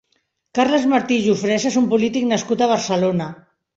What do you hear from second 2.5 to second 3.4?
a Barcelona.